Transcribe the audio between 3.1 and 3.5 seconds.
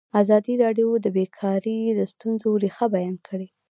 کړې.